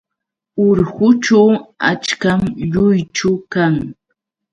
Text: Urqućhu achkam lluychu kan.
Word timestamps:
Urqućhu 0.67 1.41
achkam 1.91 2.41
lluychu 2.71 3.31
kan. 3.53 3.75